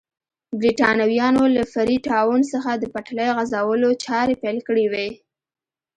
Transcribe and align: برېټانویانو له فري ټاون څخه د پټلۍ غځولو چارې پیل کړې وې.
برېټانویانو 0.59 1.43
له 1.55 1.63
فري 1.73 1.97
ټاون 2.07 2.39
څخه 2.53 2.71
د 2.75 2.83
پټلۍ 2.93 3.29
غځولو 3.37 3.89
چارې 4.03 4.33
پیل 4.43 4.57
کړې 4.67 4.85
وې. 4.91 5.09